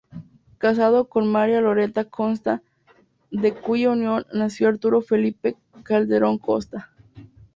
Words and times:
Casado 0.57 1.07
con 1.07 1.31
María 1.31 1.61
Loretta 1.61 2.05
Costa, 2.05 2.63
de 3.29 3.53
cuya 3.53 3.91
unión 3.91 4.25
nació 4.33 4.67
Arturo 4.69 5.03
Felipe 5.03 5.57
Calderón 5.83 6.39
Costa. 6.39 6.89